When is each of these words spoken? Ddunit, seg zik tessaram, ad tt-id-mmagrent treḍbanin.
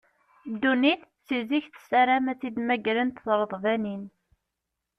Ddunit, 0.53 1.01
seg 1.27 1.41
zik 1.49 1.65
tessaram, 1.73 2.25
ad 2.31 2.37
tt-id-mmagrent 2.37 3.19
treḍbanin. 3.25 4.03